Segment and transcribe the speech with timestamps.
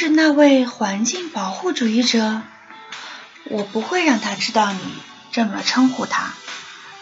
[0.00, 2.42] 是那位环境保护主义者。
[3.46, 4.78] 我不会让他知道你
[5.32, 6.34] 这么称呼他。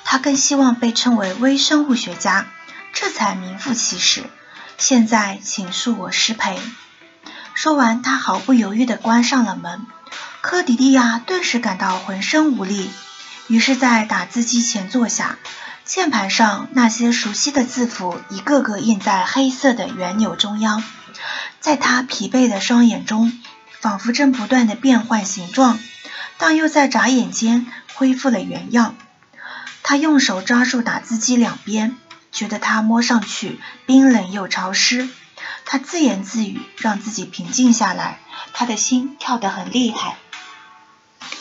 [0.02, 2.46] 他更希望被称为微生物学家，
[2.94, 4.24] 这才名副其实。
[4.78, 6.58] 现在，请恕我失陪。
[7.52, 9.84] 说完，他毫不犹豫地关上了门。
[10.40, 12.88] 科迪利亚顿时感到浑身无力，
[13.46, 15.36] 于是，在打字机前坐下。
[15.84, 20.82] 键盘上那些熟悉的字符一个个印在黑色的圆钮中央，
[21.66, 23.32] 在他疲惫的双眼中，
[23.80, 25.80] 仿佛正不断的变换形状，
[26.38, 28.94] 但又在眨眼间恢复了原样。
[29.82, 31.96] 他用手抓住打字机两边，
[32.30, 35.08] 觉得它摸上去冰冷又潮湿。
[35.64, 38.20] 他自言自语，让自己平静下来。
[38.52, 40.14] 他的心跳得很厉害。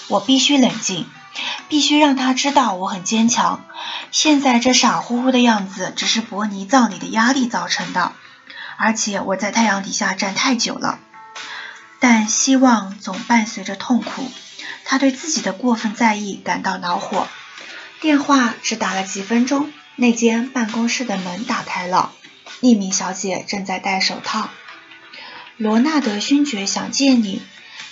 [0.08, 1.06] 我必须冷静，
[1.70, 3.64] 必须让他知道我很坚强。
[4.10, 8.14] 现在这傻乎乎的样子，只是伯尼葬礼的压力造成的，
[8.78, 11.00] 而且我在太阳底下站太久了。
[12.00, 14.32] 但希望总伴随着痛苦。
[14.84, 17.28] 他对自己的过分在意感到恼火。
[18.02, 22.12] 电话只打了几分钟，那间办公室的门打开了，
[22.62, 24.50] 匿名小姐正在戴手套。
[25.58, 27.42] 罗纳德勋爵想见你，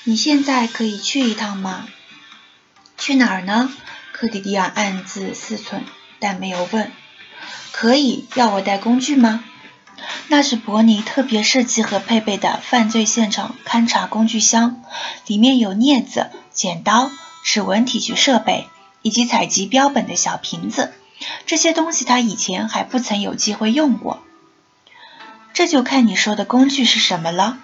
[0.04, 1.88] 你现在可以去一趟吗？
[2.98, 3.72] 去哪儿呢？
[4.12, 5.82] 克迪迪亚暗自思忖，
[6.20, 6.92] 但没有问。
[7.72, 9.44] 可以，要我带工具吗？
[10.28, 14.82] 那是伯尼特别设计和配备的犯罪现场勘查工具箱，
[15.28, 17.12] 里面有镊子、剪刀、
[17.44, 18.68] 指纹提取设备。
[19.06, 20.94] 以及采集标本的小瓶子，
[21.46, 24.24] 这些东西他以前还不曾有机会用过。
[25.54, 27.58] 这就看你说的工具是什么了。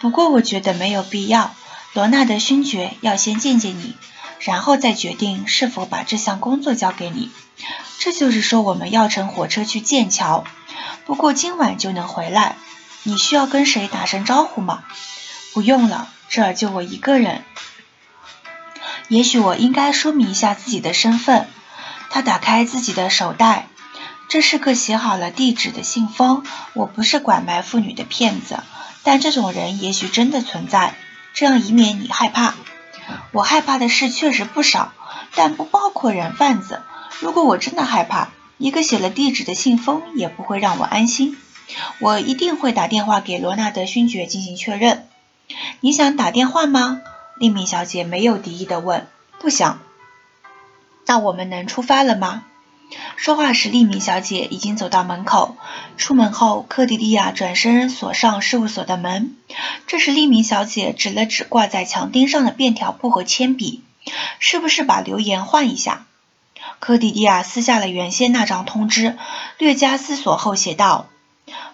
[0.00, 1.54] 不过我觉得没有必要。
[1.92, 3.94] 罗纳德勋爵要先见见你，
[4.40, 7.30] 然后再决定是否把这项工作交给你。
[7.98, 10.44] 这就是说，我们要乘火车去剑桥，
[11.04, 12.56] 不过今晚就能回来。
[13.02, 14.82] 你需要跟谁打声招呼吗？
[15.54, 17.44] 不用了，这儿就我一个人。
[19.08, 21.48] 也许我应该说明一下自己的身份。
[22.10, 23.68] 他打开自己的手袋，
[24.28, 26.44] 这是个写好了地址的信封。
[26.72, 28.58] 我不是拐卖妇女的骗子，
[29.02, 30.94] 但这种人也许真的存在，
[31.34, 32.54] 这样以免你害怕。
[33.30, 34.92] 我害怕的事确实不少，
[35.34, 36.82] 但不包括人贩子。
[37.20, 41.36] 如果我真的害怕，一个写了地址的信封也不会让我安心。
[42.00, 45.08] 我一定会打电话给罗纳德勋爵进行确认。
[45.80, 47.00] 你想打电话吗？
[47.38, 49.06] 利敏小姐没有敌意地问
[49.38, 49.80] ：“不想。
[51.06, 52.44] 那我们能出发了吗？”
[53.16, 55.56] 说话时，利敏小姐已经走到门口。
[55.96, 59.36] 出门后，克迪利亚转身锁上事务所的门。
[59.86, 63.82] 这时，利敏小姐指了指挂在墙钉上的便条簿和铅笔
[64.38, 66.05] ：“是不是把留言换一下？”
[66.78, 69.16] 克迪迪亚撕下了原先那张通知，
[69.58, 71.06] 略加思索后写道：“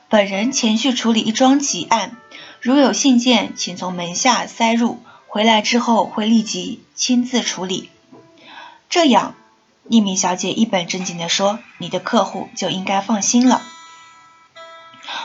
[0.08, 2.16] 本人前去处理一桩急案，
[2.60, 7.88] 如有信件，请从门下塞入。”回来之后会立即亲自处理。
[8.90, 9.34] 这样，
[9.88, 13.62] 匿名小姐一本正经地说：“你的客户就应该放心了。”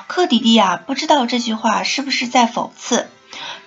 [0.07, 3.09] 克迪迪亚不知道这句话是不是在讽刺，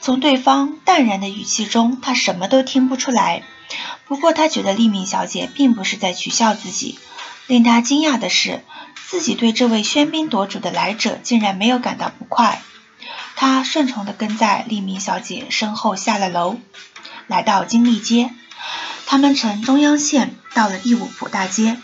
[0.01, 3.43] 从对方淡然的语气中，他什么都听不出来。
[4.11, 6.99] 不过，他觉得匿名小姐并不是在取笑自己。
[7.47, 8.65] 令他惊讶的是，
[9.07, 12.61] 自己对这位喧宾夺主的来者竟然没有感到不快。
[13.37, 16.59] 他顺从地跟在利明小姐身后下了楼，
[17.29, 18.33] 来到金利街。
[19.07, 21.79] 他们乘中央线到了第五浦大街，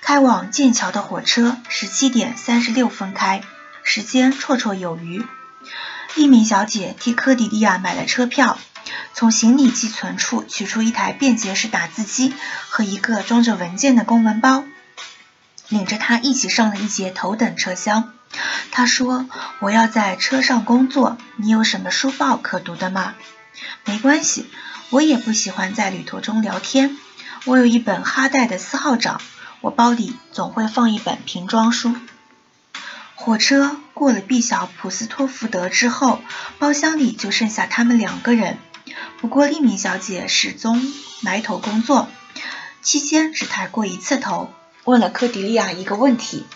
[0.00, 3.42] 开往剑桥的火车十七点三十六分开，
[3.82, 5.22] 时间绰绰有余。
[6.14, 8.58] 利明小姐替科迪利亚买了车票，
[9.14, 12.34] 从行李寄存处取出一台便捷式打字机
[12.68, 14.64] 和一个装着文件的公文包，
[15.68, 18.12] 领着他一起上了一节头等车厢。
[18.70, 19.26] 他说
[19.60, 23.14] ：“我要在车上工作，你有什么书报可读的吗？”
[23.84, 24.48] 没关系，
[24.90, 26.96] 我也不喜欢在旅途中聊天。
[27.44, 29.18] 我有一本哈代的《四号长》，
[29.60, 31.96] 我包里总会放一本瓶装书。
[33.14, 36.20] 火车过了毕小普斯托福德之后，
[36.58, 38.58] 包厢里就剩下他们两个人。
[39.20, 40.80] 不过利敏小姐始终
[41.22, 42.06] 埋头工作，
[42.82, 44.48] 期间只抬过一次头，
[44.84, 46.46] 问了科迪利亚一个问题。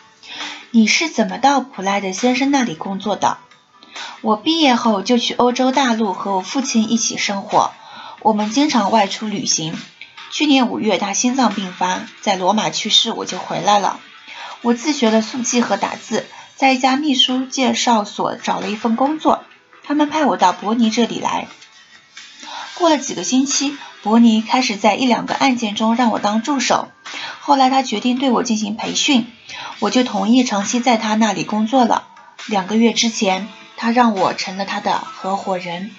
[0.70, 3.38] 你是怎么到普莱德先生那里工作的？
[4.20, 7.72] 我毕业后就去欧洲大陆和我父亲一起生活，
[8.20, 9.76] 我们经常外出旅行。
[10.30, 13.98] 去年五月他心脏病发，在罗马去世，我就回来了。
[14.60, 19.42] 我自学了速记和打字，在一家秘书介绍所找了一份工作，
[19.82, 21.48] 他们派我到伯尼这里来。
[22.82, 26.88] 过了几个星期，伯尼开始在一两个案件中让我当助手，
[27.38, 29.28] 后来他决定对我进行培训。
[29.78, 32.08] 我就同意长期在他那里工作了。
[32.46, 35.92] 两个月之前，他让我成了他的合伙人。